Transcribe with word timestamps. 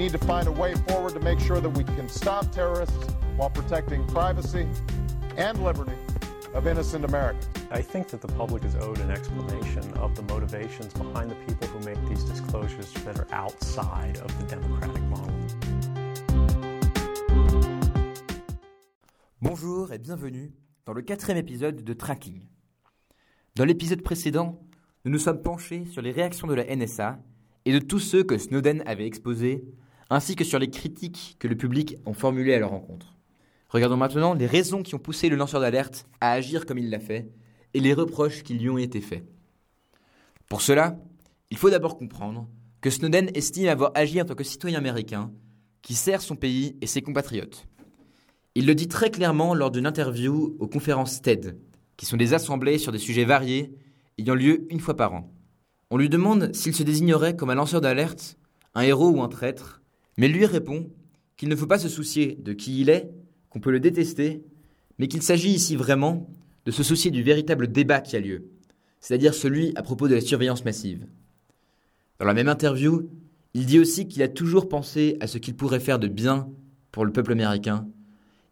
need 0.00 0.12
to 0.12 0.26
find 0.26 0.48
a 0.48 0.52
way 0.52 0.74
forward 0.88 1.12
to 1.12 1.20
make 1.20 1.38
sure 1.38 1.60
that 1.60 1.68
we 1.68 1.84
can 1.84 2.08
stop 2.08 2.50
terrorists 2.50 2.96
while 3.36 3.50
protecting 3.50 4.02
privacy 4.06 4.66
and 5.36 5.62
liberty 5.62 5.92
of 6.54 6.66
innocent 6.66 7.04
Americans. 7.04 7.46
I 7.70 7.82
think 7.82 8.08
that 8.08 8.22
the 8.22 8.28
public 8.28 8.64
is 8.64 8.74
owed 8.76 8.98
an 9.00 9.10
explanation 9.10 9.84
of 9.98 10.16
the 10.16 10.22
motivations 10.22 10.94
behind 10.94 11.30
the 11.30 11.34
people 11.46 11.68
who 11.68 11.80
make 11.84 12.02
these 12.08 12.24
disclosures 12.24 12.90
that 13.04 13.18
are 13.18 13.26
outside 13.30 14.16
of 14.24 14.30
the 14.38 14.46
democratic 14.46 15.02
model. 15.02 15.34
Bonjour 19.42 19.92
et 19.92 19.98
bienvenue 19.98 20.54
dans 20.86 20.94
le 20.94 21.02
quatrième 21.02 21.36
épisode 21.36 21.84
de 21.84 21.92
Tracking. 21.92 22.48
Dans 23.54 23.66
l'épisode 23.66 24.00
précédent, 24.00 24.62
nous 25.04 25.12
nous 25.12 25.18
sommes 25.18 25.42
penchés 25.42 25.84
sur 25.84 26.00
les 26.00 26.12
réactions 26.12 26.46
de 26.46 26.54
la 26.54 26.64
NSA 26.74 27.18
et 27.66 27.72
de 27.74 27.78
tous 27.78 27.98
ceux 27.98 28.24
que 28.24 28.38
Snowden 28.38 28.82
avait 28.86 29.06
exposés, 29.06 29.62
ainsi 30.10 30.36
que 30.36 30.44
sur 30.44 30.58
les 30.58 30.70
critiques 30.70 31.36
que 31.38 31.48
le 31.48 31.56
public 31.56 31.96
ont 32.04 32.12
formulées 32.12 32.54
à 32.54 32.58
leur 32.58 32.70
rencontre. 32.70 33.16
Regardons 33.68 33.96
maintenant 33.96 34.34
les 34.34 34.46
raisons 34.46 34.82
qui 34.82 34.94
ont 34.96 34.98
poussé 34.98 35.28
le 35.28 35.36
lanceur 35.36 35.60
d'alerte 35.60 36.06
à 36.20 36.32
agir 36.32 36.66
comme 36.66 36.78
il 36.78 36.90
l'a 36.90 36.98
fait 36.98 37.30
et 37.72 37.80
les 37.80 37.94
reproches 37.94 38.42
qui 38.42 38.54
lui 38.54 38.68
ont 38.68 38.78
été 38.78 39.00
faits. 39.00 39.24
Pour 40.48 40.60
cela, 40.62 40.98
il 41.50 41.56
faut 41.56 41.70
d'abord 41.70 41.96
comprendre 41.96 42.48
que 42.80 42.90
Snowden 42.90 43.30
estime 43.34 43.68
avoir 43.68 43.92
agi 43.94 44.20
en 44.20 44.24
tant 44.24 44.34
que 44.34 44.44
citoyen 44.44 44.78
américain 44.78 45.32
qui 45.82 45.94
sert 45.94 46.20
son 46.20 46.34
pays 46.34 46.76
et 46.80 46.86
ses 46.86 47.02
compatriotes. 47.02 47.66
Il 48.56 48.66
le 48.66 48.74
dit 48.74 48.88
très 48.88 49.10
clairement 49.10 49.54
lors 49.54 49.70
d'une 49.70 49.86
interview 49.86 50.56
aux 50.58 50.66
conférences 50.66 51.22
TED, 51.22 51.56
qui 51.96 52.06
sont 52.06 52.16
des 52.16 52.34
assemblées 52.34 52.78
sur 52.78 52.90
des 52.90 52.98
sujets 52.98 53.24
variés 53.24 53.72
ayant 54.18 54.34
lieu 54.34 54.66
une 54.70 54.80
fois 54.80 54.96
par 54.96 55.14
an. 55.14 55.32
On 55.90 55.96
lui 55.96 56.08
demande 56.08 56.54
s'il 56.54 56.74
se 56.74 56.82
désignerait 56.82 57.36
comme 57.36 57.50
un 57.50 57.54
lanceur 57.54 57.80
d'alerte, 57.80 58.36
un 58.74 58.82
héros 58.82 59.10
ou 59.10 59.22
un 59.22 59.28
traître, 59.28 59.79
mais 60.20 60.28
lui 60.28 60.44
répond 60.44 60.86
qu'il 61.38 61.48
ne 61.48 61.56
faut 61.56 61.66
pas 61.66 61.78
se 61.78 61.88
soucier 61.88 62.36
de 62.42 62.52
qui 62.52 62.82
il 62.82 62.90
est, 62.90 63.10
qu'on 63.48 63.58
peut 63.58 63.70
le 63.70 63.80
détester, 63.80 64.44
mais 64.98 65.08
qu'il 65.08 65.22
s'agit 65.22 65.48
ici 65.48 65.76
vraiment 65.76 66.28
de 66.66 66.70
se 66.70 66.82
soucier 66.82 67.10
du 67.10 67.22
véritable 67.22 67.72
débat 67.72 68.02
qui 68.02 68.16
a 68.16 68.20
lieu, 68.20 68.50
c'est-à-dire 69.00 69.32
celui 69.32 69.72
à 69.76 69.82
propos 69.82 70.08
de 70.08 70.14
la 70.14 70.20
surveillance 70.20 70.62
massive. 70.62 71.06
Dans 72.18 72.26
la 72.26 72.34
même 72.34 72.50
interview, 72.50 73.08
il 73.54 73.64
dit 73.64 73.78
aussi 73.78 74.08
qu'il 74.08 74.20
a 74.22 74.28
toujours 74.28 74.68
pensé 74.68 75.16
à 75.20 75.26
ce 75.26 75.38
qu'il 75.38 75.56
pourrait 75.56 75.80
faire 75.80 75.98
de 75.98 76.06
bien 76.06 76.50
pour 76.92 77.06
le 77.06 77.12
peuple 77.12 77.32
américain 77.32 77.88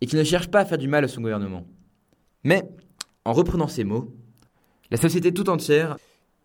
et 0.00 0.06
qu'il 0.06 0.20
ne 0.20 0.24
cherche 0.24 0.52
pas 0.52 0.60
à 0.60 0.66
faire 0.66 0.78
du 0.78 0.86
mal 0.86 1.02
à 1.02 1.08
son 1.08 1.20
gouvernement. 1.20 1.66
Mais, 2.44 2.62
en 3.24 3.32
reprenant 3.32 3.66
ces 3.66 3.82
mots, 3.82 4.14
la 4.92 4.98
société 4.98 5.34
tout 5.34 5.50
entière 5.50 5.96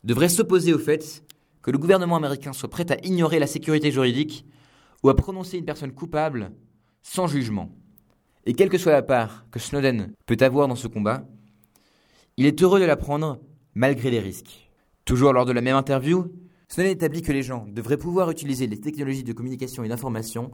devrait 0.04 0.30
s'opposer 0.30 0.74
au 0.74 0.80
fait 0.80 1.24
que 1.62 1.70
le 1.70 1.78
gouvernement 1.78 2.16
américain 2.16 2.54
soit 2.54 2.72
prêt 2.72 2.92
à 2.92 2.98
ignorer 3.06 3.38
la 3.38 3.46
sécurité 3.46 3.92
juridique 3.92 4.48
ou 5.04 5.10
à 5.10 5.16
prononcer 5.16 5.58
une 5.58 5.66
personne 5.66 5.92
coupable 5.92 6.52
sans 7.02 7.28
jugement. 7.28 7.70
Et 8.46 8.54
quelle 8.54 8.70
que 8.70 8.78
soit 8.78 8.92
la 8.92 9.04
part 9.04 9.46
que 9.52 9.60
Snowden 9.60 10.14
peut 10.26 10.38
avoir 10.42 10.68
dans 10.68 10.76
ce 10.76 10.88
combat, 10.88 11.28
il 12.38 12.46
est 12.46 12.62
heureux 12.62 12.80
de 12.80 12.86
la 12.86 12.98
prendre 12.98 13.40
malgré 13.76 14.10
les 14.10 14.20
risques. 14.20 14.70
Toujours 15.06 15.34
lors 15.34 15.46
de 15.46 15.52
la 15.52 15.62
même 15.62 15.76
interview, 15.76 16.32
Snowden 16.70 16.94
établit 16.94 17.22
que 17.22 17.32
les 17.32 17.44
gens 17.44 17.66
devraient 17.68 17.98
pouvoir 17.98 18.32
utiliser 18.32 18.68
les 18.68 18.80
technologies 18.80 19.24
de 19.24 19.34
communication 19.34 19.84
et 19.84 19.90
d'information 19.90 20.52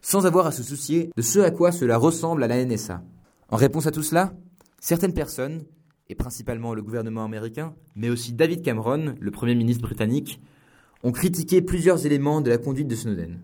sans 0.00 0.26
avoir 0.26 0.46
à 0.46 0.52
se 0.52 0.62
soucier 0.62 1.10
de 1.16 1.22
ce 1.22 1.40
à 1.40 1.50
quoi 1.50 1.72
cela 1.72 1.96
ressemble 1.96 2.42
à 2.42 2.46
la 2.46 2.64
NSA. 2.64 3.02
En 3.48 3.56
réponse 3.56 3.86
à 3.86 3.90
tout 3.90 4.02
cela, 4.02 4.32
certaines 4.80 5.14
personnes, 5.14 5.64
et 6.08 6.14
principalement 6.14 6.74
le 6.74 6.82
gouvernement 6.82 7.24
américain, 7.24 7.74
mais 7.94 8.08
aussi 8.08 8.32
David 8.32 8.62
Cameron, 8.62 9.14
le 9.20 9.30
Premier 9.30 9.54
ministre 9.54 9.82
britannique, 9.82 10.40
ont 11.02 11.12
critiqué 11.12 11.62
plusieurs 11.62 12.06
éléments 12.06 12.40
de 12.40 12.50
la 12.50 12.58
conduite 12.58 12.88
de 12.88 12.94
Snowden. 12.94 13.40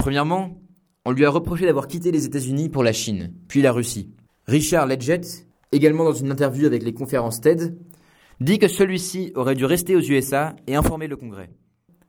Premièrement, 0.00 0.58
on 1.04 1.10
lui 1.10 1.26
a 1.26 1.30
reproché 1.30 1.66
d'avoir 1.66 1.86
quitté 1.86 2.10
les 2.10 2.24
États-Unis 2.24 2.70
pour 2.70 2.82
la 2.82 2.94
Chine, 2.94 3.34
puis 3.48 3.60
la 3.60 3.70
Russie. 3.70 4.08
Richard 4.46 4.86
Ledgett, 4.86 5.46
également 5.72 6.04
dans 6.04 6.14
une 6.14 6.30
interview 6.30 6.64
avec 6.64 6.82
les 6.82 6.94
conférences 6.94 7.42
TED, 7.42 7.76
dit 8.40 8.58
que 8.58 8.66
celui-ci 8.66 9.30
aurait 9.34 9.54
dû 9.54 9.66
rester 9.66 9.96
aux 9.96 10.00
USA 10.00 10.56
et 10.66 10.74
informer 10.74 11.06
le 11.06 11.18
Congrès. 11.18 11.50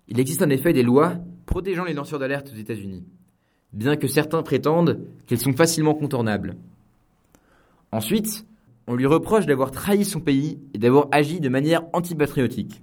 Il 0.07 0.22
existe 0.22 0.41
en 0.41 0.50
effet 0.50 0.72
des 0.72 0.84
lois 0.84 1.16
protégeant 1.46 1.84
les 1.84 1.94
lanceurs 1.94 2.19
d'alerte 2.19 2.50
aux 2.53 2.57
États-Unis, 2.57 3.03
bien 3.74 3.97
que 3.97 4.08
certains 4.08 4.41
prétendent 4.41 5.06
qu'elles 5.28 5.41
sont 5.41 5.52
facilement 5.52 5.94
contournables. 5.94 6.56
Ensuite, 7.91 8.46
on 8.88 8.96
lui 8.96 9.06
reproche 9.06 9.47
d'avoir 9.47 9.72
trahi 9.72 10.06
son 10.06 10.22
pays 10.22 10.62
et 10.73 10.78
d'avoir 10.78 11.09
agi 11.12 11.41
de 11.41 11.50
manière 11.50 11.84
antipatriotique. 11.91 12.81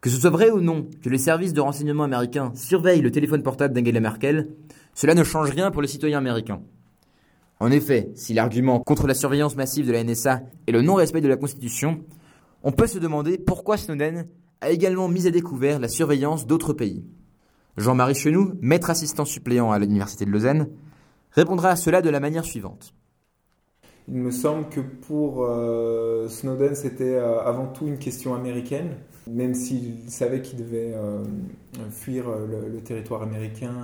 Que 0.00 0.10
ce 0.10 0.20
soit 0.20 0.30
vrai 0.30 0.50
ou 0.50 0.60
non 0.60 0.86
que 1.02 1.08
les 1.08 1.18
services 1.18 1.52
de 1.52 1.60
renseignement 1.60 2.04
américains 2.04 2.52
surveillent 2.54 3.00
le 3.00 3.10
téléphone 3.10 3.42
portable 3.42 3.74
d'Angela 3.74 4.00
Merkel, 4.00 4.48
cela 4.94 5.14
ne 5.14 5.24
change 5.24 5.50
rien 5.50 5.70
pour 5.70 5.82
les 5.82 5.88
citoyens 5.88 6.18
américains. 6.18 6.60
En 7.60 7.72
effet, 7.72 8.12
si 8.14 8.34
l'argument 8.34 8.78
contre 8.78 9.08
la 9.08 9.14
surveillance 9.14 9.56
massive 9.56 9.86
de 9.86 9.92
la 9.92 10.04
NSA 10.04 10.42
est 10.68 10.72
le 10.72 10.82
non-respect 10.82 11.20
de 11.20 11.28
la 11.28 11.36
Constitution, 11.36 12.04
on 12.62 12.70
peut 12.70 12.86
se 12.86 12.98
demander 12.98 13.38
pourquoi 13.38 13.76
Snowden 13.76 14.28
a 14.60 14.70
également 14.70 15.08
mis 15.08 15.26
à 15.26 15.30
découvert 15.30 15.80
la 15.80 15.88
surveillance 15.88 16.46
d'autres 16.46 16.72
pays. 16.72 17.04
Jean-Marie 17.76 18.14
Chenoux, 18.14 18.54
maître 18.60 18.90
assistant 18.90 19.24
suppléant 19.24 19.72
à 19.72 19.78
l'Université 19.78 20.24
de 20.24 20.30
Lausanne, 20.30 20.68
répondra 21.32 21.70
à 21.70 21.76
cela 21.76 22.02
de 22.02 22.10
la 22.10 22.20
manière 22.20 22.44
suivante. 22.44 22.92
Il 24.10 24.14
me 24.14 24.30
semble 24.30 24.70
que 24.70 24.80
pour 24.80 25.44
euh, 25.44 26.28
Snowden, 26.28 26.74
c'était 26.74 27.14
euh, 27.16 27.42
avant 27.42 27.66
tout 27.66 27.86
une 27.86 27.98
question 27.98 28.34
américaine, 28.34 28.94
même 29.30 29.54
s'il 29.54 30.08
savait 30.08 30.40
qu'il 30.40 30.58
devait 30.60 30.94
euh, 30.94 31.22
fuir 31.90 32.24
le, 32.30 32.80
territoire 32.80 33.22
américain, 33.22 33.74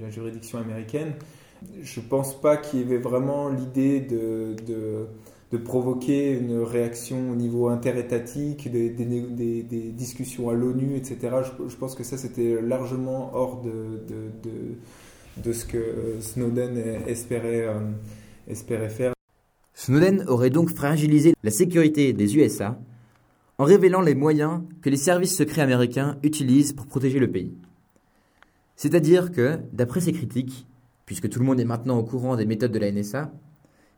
la, 0.00 0.10
juridiction 0.10 0.58
américaine. 0.58 1.14
Je 1.82 1.98
ne 1.98 2.04
pense 2.06 2.40
pas 2.40 2.56
qu'il 2.56 2.80
y 2.80 2.82
avait 2.84 2.98
vraiment 2.98 3.48
l'idée 3.48 4.00
de, 4.00 4.54
de, 4.64 5.58
provoquer 5.64 6.32
une 6.32 6.62
réaction 6.62 7.30
au 7.30 7.36
niveau 7.36 7.68
interétatique, 7.68 8.70
des, 8.70 8.90
des, 8.90 9.62
discussions 9.92 10.50
à 10.50 10.52
l'ONU, 10.52 10.96
etc. 10.96 11.18
Je, 11.42 11.68
je, 11.68 11.76
pense 11.76 11.94
que 11.94 12.02
ça, 12.02 12.16
c'était 12.16 12.60
largement 12.60 13.30
hors 13.34 13.62
de, 13.62 14.02
de, 15.42 15.52
ce 15.52 15.64
que 15.64 16.16
Snowden 16.20 16.76
espérait, 17.06 17.68
espérait 18.48 18.88
faire. 18.88 19.14
Snowden 19.84 20.24
aurait 20.28 20.48
donc 20.48 20.70
fragilisé 20.70 21.34
la 21.42 21.50
sécurité 21.50 22.14
des 22.14 22.38
USA 22.38 22.80
en 23.58 23.64
révélant 23.64 24.00
les 24.00 24.14
moyens 24.14 24.62
que 24.80 24.88
les 24.88 24.96
services 24.96 25.36
secrets 25.36 25.60
américains 25.60 26.16
utilisent 26.22 26.72
pour 26.72 26.86
protéger 26.86 27.18
le 27.18 27.30
pays. 27.30 27.52
C'est-à-dire 28.76 29.30
que, 29.30 29.58
d'après 29.74 30.00
ces 30.00 30.14
critiques, 30.14 30.66
puisque 31.04 31.28
tout 31.28 31.38
le 31.38 31.44
monde 31.44 31.60
est 31.60 31.66
maintenant 31.66 31.98
au 31.98 32.02
courant 32.02 32.34
des 32.34 32.46
méthodes 32.46 32.72
de 32.72 32.78
la 32.78 32.90
NSA, 32.90 33.30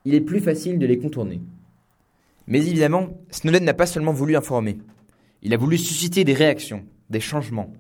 il 0.04 0.16
est 0.16 0.20
plus 0.20 0.40
facile 0.40 0.80
de 0.80 0.86
les 0.86 0.98
contourner. 0.98 1.40
Mais 2.48 2.66
évidemment, 2.66 3.10
Snowden 3.30 3.62
n'a 3.62 3.72
pas 3.72 3.86
seulement 3.86 4.12
voulu 4.12 4.34
informer, 4.34 4.78
il 5.42 5.54
a 5.54 5.56
voulu 5.56 5.78
susciter 5.78 6.24
des 6.24 6.34
réactions, 6.34 6.84
des 7.10 7.20
changements. 7.20 7.72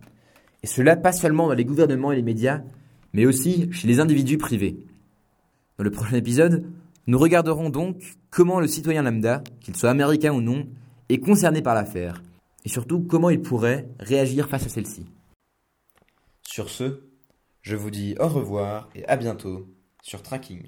Et 0.62 0.68
cela 0.68 0.94
pas 0.94 1.10
seulement 1.10 1.48
dans 1.48 1.54
les 1.54 1.64
gouvernements 1.64 2.12
et 2.12 2.16
les 2.16 2.22
médias, 2.22 2.62
mais 3.12 3.26
aussi 3.26 3.68
chez 3.72 3.88
les 3.88 3.98
individus 3.98 4.38
privés. 4.38 4.76
Dans 5.76 5.82
le 5.84 5.90
prochain 5.90 6.14
épisode, 6.14 6.64
nous 7.06 7.18
regarderons 7.18 7.70
donc 7.70 8.16
comment 8.30 8.60
le 8.60 8.66
citoyen 8.66 9.02
lambda, 9.02 9.42
qu'il 9.60 9.76
soit 9.76 9.90
américain 9.90 10.32
ou 10.32 10.40
non, 10.40 10.66
est 11.08 11.20
concerné 11.20 11.62
par 11.62 11.74
l'affaire, 11.74 12.22
et 12.64 12.68
surtout 12.68 13.00
comment 13.00 13.30
il 13.30 13.40
pourrait 13.40 13.88
réagir 14.00 14.48
face 14.48 14.66
à 14.66 14.68
celle-ci. 14.68 15.06
Sur 16.42 16.68
ce, 16.68 17.02
je 17.62 17.76
vous 17.76 17.90
dis 17.90 18.14
au 18.18 18.28
revoir 18.28 18.88
et 18.94 19.06
à 19.06 19.16
bientôt 19.16 19.68
sur 20.02 20.22
Tracking. 20.22 20.62